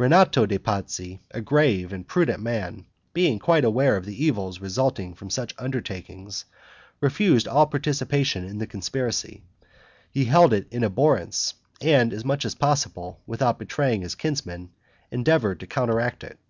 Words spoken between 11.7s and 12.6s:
and as much as